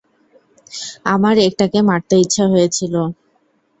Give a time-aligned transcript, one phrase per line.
[1.05, 2.93] আমার একটাকে মারতে ইচ্ছা হয়েছিল।